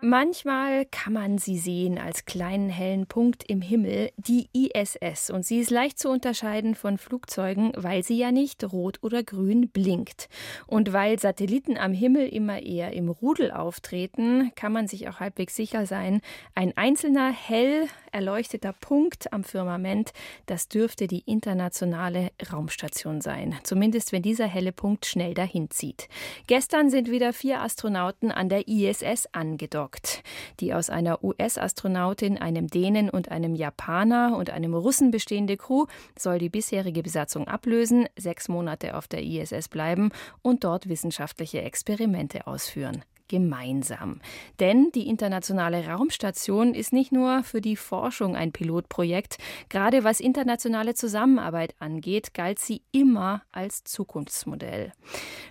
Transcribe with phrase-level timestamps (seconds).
[0.00, 5.28] Manchmal kann man sie sehen als kleinen hellen Punkt im Himmel, die ISS.
[5.28, 9.70] Und sie ist leicht zu unterscheiden von Flugzeugen, weil sie ja nicht rot oder grün
[9.70, 10.28] blinkt.
[10.68, 15.56] Und weil Satelliten am Himmel immer eher im Rudel auftreten, kann man sich auch halbwegs
[15.56, 16.20] sicher sein,
[16.54, 20.12] ein einzelner hell erleuchteter Punkt am Firmament,
[20.46, 23.56] das dürfte die internationale Raumstation sein.
[23.64, 26.08] Zumindest wenn dieser helle Punkt schnell dahin zieht.
[26.46, 30.22] Gestern sind wieder vier Astronauten an der ISS angedockt angedockt.
[30.60, 35.86] Die aus einer US-Astronautin, einem Dänen und einem Japaner und einem Russen bestehende Crew
[36.18, 40.10] soll die bisherige Besatzung ablösen, sechs Monate auf der ISS bleiben
[40.42, 44.20] und dort wissenschaftliche Experimente ausführen gemeinsam.
[44.58, 49.38] Denn die internationale Raumstation ist nicht nur für die Forschung ein Pilotprojekt.
[49.68, 54.92] Gerade was internationale Zusammenarbeit angeht, galt sie immer als Zukunftsmodell.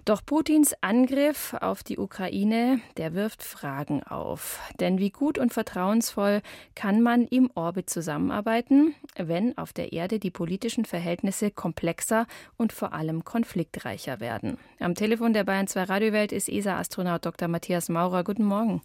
[0.05, 4.59] Doch Putins Angriff auf die Ukraine, der wirft Fragen auf.
[4.79, 6.41] Denn wie gut und vertrauensvoll
[6.75, 12.25] kann man im Orbit zusammenarbeiten, wenn auf der Erde die politischen Verhältnisse komplexer
[12.57, 14.57] und vor allem konfliktreicher werden?
[14.79, 17.47] Am Telefon der Bayern 2 Radiowelt ist ESA-Astronaut Dr.
[17.47, 18.23] Matthias Matthias Maurer.
[18.23, 18.81] Guten Morgen.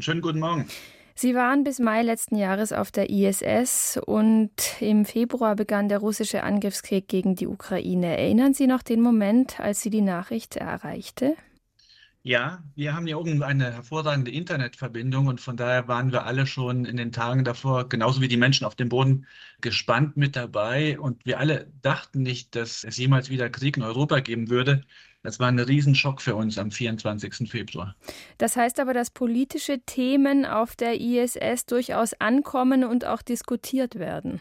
[0.00, 0.66] Schönen guten Morgen.
[1.14, 6.42] Sie waren bis Mai letzten Jahres auf der ISS und im Februar begann der russische
[6.42, 8.18] Angriffskrieg gegen die Ukraine.
[8.18, 11.36] Erinnern Sie noch den Moment, als Sie die Nachricht erreichte?
[12.24, 16.86] Ja, wir haben hier oben eine hervorragende Internetverbindung und von daher waren wir alle schon
[16.86, 19.28] in den Tagen davor, genauso wie die Menschen auf dem Boden,
[19.60, 20.98] gespannt mit dabei.
[20.98, 24.82] Und wir alle dachten nicht, dass es jemals wieder Krieg in Europa geben würde.
[25.24, 27.50] Das war ein Riesenschock für uns am 24.
[27.50, 27.96] Februar.
[28.36, 34.40] Das heißt aber, dass politische Themen auf der ISS durchaus ankommen und auch diskutiert werden.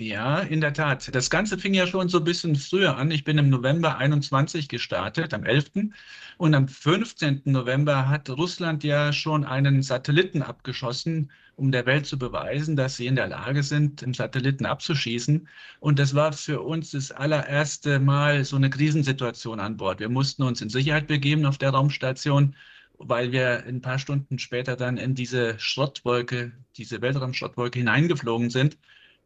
[0.00, 1.14] Ja, in der Tat.
[1.14, 3.10] Das Ganze fing ja schon so ein bisschen früher an.
[3.10, 5.90] Ich bin im November 21 gestartet, am 11.
[6.38, 7.42] Und am 15.
[7.44, 13.08] November hat Russland ja schon einen Satelliten abgeschossen, um der Welt zu beweisen, dass sie
[13.08, 15.46] in der Lage sind, den Satelliten abzuschießen.
[15.80, 20.00] Und das war für uns das allererste Mal so eine Krisensituation an Bord.
[20.00, 22.56] Wir mussten uns in Sicherheit begeben auf der Raumstation
[23.02, 28.76] weil wir ein paar Stunden später dann in diese Schrottwolke, diese Weltraumschrottwolke hineingeflogen sind.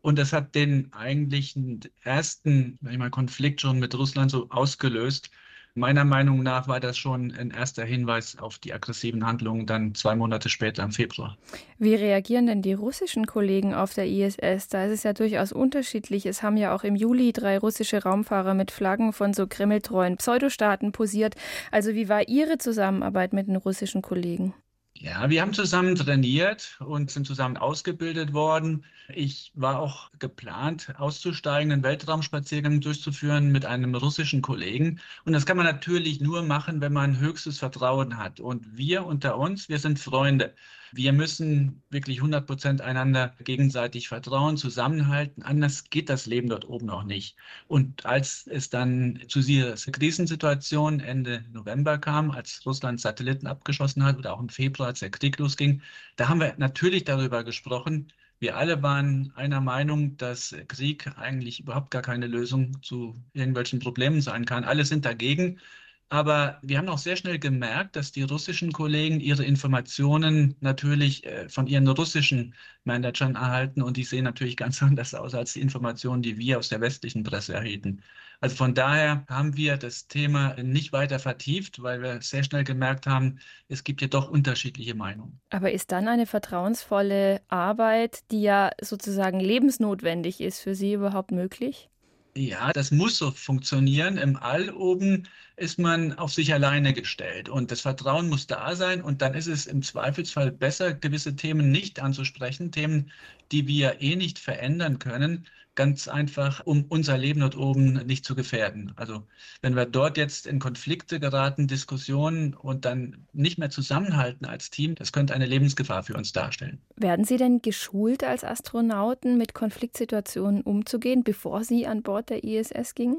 [0.04, 5.30] Und das hat den eigentlichen ersten mal, Konflikt schon mit Russland so ausgelöst.
[5.74, 10.14] Meiner Meinung nach war das schon ein erster Hinweis auf die aggressiven Handlungen dann zwei
[10.14, 11.38] Monate später im Februar.
[11.78, 14.68] Wie reagieren denn die russischen Kollegen auf der ISS?
[14.68, 16.26] Da ist es ja durchaus unterschiedlich.
[16.26, 20.92] Es haben ja auch im Juli drei russische Raumfahrer mit Flaggen von so kremltreuen Pseudostaaten
[20.92, 21.34] posiert.
[21.70, 24.52] Also wie war Ihre Zusammenarbeit mit den russischen Kollegen?
[24.96, 28.84] Ja, wir haben zusammen trainiert und sind zusammen ausgebildet worden.
[29.08, 35.00] Ich war auch geplant, auszusteigen, einen Weltraumspaziergang durchzuführen mit einem russischen Kollegen.
[35.24, 38.40] Und das kann man natürlich nur machen, wenn man höchstes Vertrauen hat.
[38.40, 40.54] Und wir unter uns, wir sind Freunde.
[40.92, 45.42] Wir müssen wirklich 100 Prozent einander gegenseitig vertrauen, zusammenhalten.
[45.42, 47.36] Anders geht das Leben dort oben auch nicht.
[47.66, 54.18] Und als es dann zu dieser Krisensituation Ende November kam, als Russland Satelliten abgeschossen hat
[54.18, 55.82] oder auch im Februar, als der Krieg losging,
[56.16, 61.90] da haben wir natürlich darüber gesprochen, wir alle waren einer Meinung, dass Krieg eigentlich überhaupt
[61.90, 64.64] gar keine Lösung zu irgendwelchen Problemen sein kann.
[64.64, 65.60] Alle sind dagegen.
[66.08, 71.48] Aber wir haben auch sehr schnell gemerkt, dass die russischen Kollegen ihre Informationen natürlich äh,
[71.48, 72.54] von ihren russischen
[72.84, 76.68] Managern erhalten und die sehen natürlich ganz anders aus als die Informationen, die wir aus
[76.68, 78.02] der westlichen Presse erhielten.
[78.40, 83.06] Also von daher haben wir das Thema nicht weiter vertieft, weil wir sehr schnell gemerkt
[83.06, 83.38] haben,
[83.68, 85.40] es gibt ja doch unterschiedliche Meinungen.
[85.50, 91.88] Aber ist dann eine vertrauensvolle Arbeit, die ja sozusagen lebensnotwendig ist, für Sie überhaupt möglich?
[92.36, 94.18] Ja, das muss so funktionieren.
[94.18, 99.02] Im All oben ist man auf sich alleine gestellt und das Vertrauen muss da sein
[99.02, 103.10] und dann ist es im Zweifelsfall besser, gewisse Themen nicht anzusprechen, Themen,
[103.52, 108.34] die wir eh nicht verändern können, ganz einfach, um unser Leben dort oben nicht zu
[108.34, 108.92] gefährden.
[108.96, 109.26] Also
[109.60, 114.94] wenn wir dort jetzt in Konflikte geraten, Diskussionen und dann nicht mehr zusammenhalten als Team,
[114.94, 116.80] das könnte eine Lebensgefahr für uns darstellen.
[116.96, 122.94] Werden Sie denn geschult als Astronauten, mit Konfliktsituationen umzugehen, bevor Sie an Bord der ISS
[122.94, 123.18] gingen?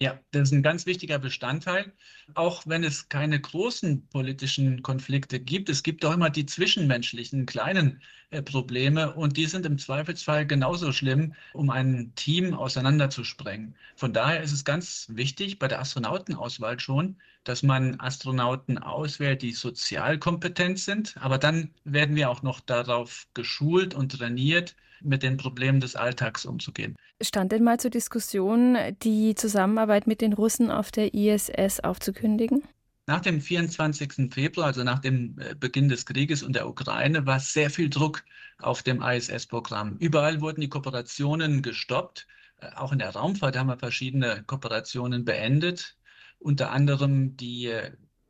[0.00, 1.92] Ja, das ist ein ganz wichtiger Bestandteil.
[2.34, 8.02] Auch wenn es keine großen politischen Konflikte gibt, es gibt auch immer die zwischenmenschlichen kleinen
[8.30, 13.76] äh, Probleme und die sind im Zweifelsfall genauso schlimm, um ein Team auseinanderzusprengen.
[13.94, 19.52] Von daher ist es ganz wichtig bei der Astronautenauswahl schon, dass man Astronauten auswählt, die
[19.52, 21.14] sozial kompetent sind.
[21.20, 26.46] Aber dann werden wir auch noch darauf geschult und trainiert, mit den Problemen des Alltags
[26.46, 26.96] umzugehen.
[27.20, 32.62] Stand denn mal zur Diskussion, die Zusammenarbeit mit den Russen auf der ISS aufzukündigen?
[33.06, 34.32] Nach dem 24.
[34.32, 38.24] Februar, also nach dem äh, Beginn des Krieges und der Ukraine, war sehr viel Druck
[38.58, 39.96] auf dem ISS-Programm.
[39.98, 42.26] Überall wurden die Kooperationen gestoppt.
[42.60, 45.96] Äh, auch in der Raumfahrt haben wir verschiedene Kooperationen beendet.
[46.44, 47.72] Unter anderem die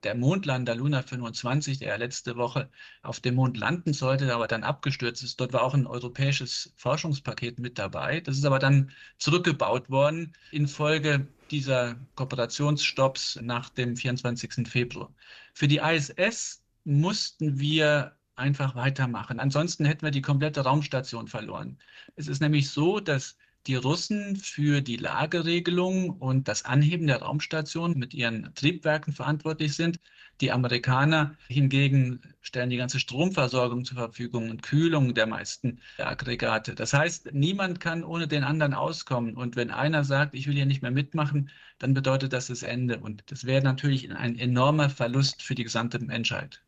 [0.05, 2.71] der Mondlander Luna 25, der ja letzte Woche
[3.03, 5.41] auf dem Mond landen sollte, aber dann abgestürzt ist.
[5.41, 8.21] Dort war auch ein europäisches Forschungspaket mit dabei.
[8.21, 14.69] Das ist aber dann zurückgebaut worden infolge dieser Kooperationsstopps nach dem 24.
[14.69, 15.13] Februar.
[15.53, 19.41] Für die ISS mussten wir einfach weitermachen.
[19.41, 21.79] Ansonsten hätten wir die komplette Raumstation verloren.
[22.15, 27.99] Es ist nämlich so, dass die Russen für die Lageregelung und das Anheben der Raumstation
[27.99, 29.99] mit ihren Triebwerken verantwortlich sind.
[30.41, 36.75] Die Amerikaner hingegen stellen die ganze Stromversorgung zur Verfügung und Kühlung der meisten Aggregate.
[36.75, 39.37] Das heißt, niemand kann ohne den anderen auskommen.
[39.37, 42.99] Und wenn einer sagt, ich will hier nicht mehr mitmachen, dann bedeutet das das Ende.
[42.99, 46.61] Und das wäre natürlich ein enormer Verlust für die gesamte Menschheit.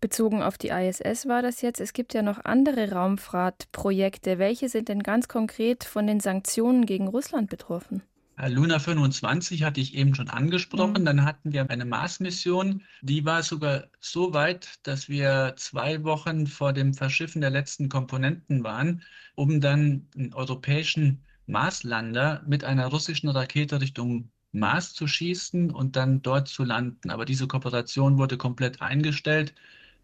[0.00, 1.80] Bezogen auf die ISS war das jetzt.
[1.80, 4.38] Es gibt ja noch andere Raumfahrtprojekte.
[4.38, 8.02] Welche sind denn ganz konkret von den Sanktionen gegen Russland betroffen?
[8.36, 11.02] Luna 25 hatte ich eben schon angesprochen.
[11.02, 11.04] Mhm.
[11.04, 12.82] Dann hatten wir eine Mars-Mission.
[13.00, 18.64] Die war sogar so weit, dass wir zwei Wochen vor dem Verschiffen der letzten Komponenten
[18.64, 19.02] waren,
[19.36, 26.22] um dann einen europäischen Marslander mit einer russischen Rakete Richtung Mars zu schießen und dann
[26.22, 27.10] dort zu landen.
[27.10, 29.54] Aber diese Kooperation wurde komplett eingestellt.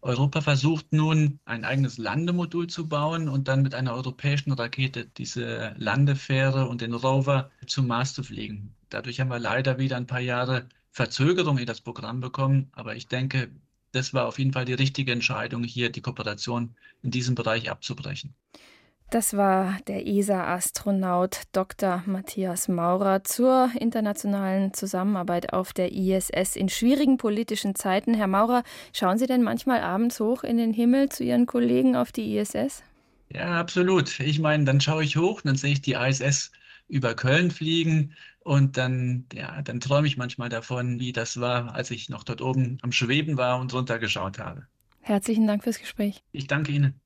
[0.01, 5.75] Europa versucht nun, ein eigenes Landemodul zu bauen und dann mit einer europäischen Rakete diese
[5.77, 8.75] Landefähre und den Rover zum Mars zu fliegen.
[8.89, 13.07] Dadurch haben wir leider wieder ein paar Jahre Verzögerung in das Programm bekommen, aber ich
[13.07, 13.49] denke,
[13.91, 18.33] das war auf jeden Fall die richtige Entscheidung, hier die Kooperation in diesem Bereich abzubrechen.
[19.11, 22.01] Das war der ESA-Astronaut Dr.
[22.05, 28.13] Matthias Maurer zur internationalen Zusammenarbeit auf der ISS in schwierigen politischen Zeiten.
[28.13, 28.63] Herr Maurer,
[28.93, 32.83] schauen Sie denn manchmal abends hoch in den Himmel zu Ihren Kollegen auf die ISS?
[33.33, 34.17] Ja, absolut.
[34.21, 36.53] Ich meine, dann schaue ich hoch, dann sehe ich die ISS
[36.87, 41.91] über Köln fliegen und dann, ja, dann träume ich manchmal davon, wie das war, als
[41.91, 44.67] ich noch dort oben am Schweben war und runtergeschaut habe.
[45.01, 46.23] Herzlichen Dank fürs Gespräch.
[46.31, 47.00] Ich danke Ihnen.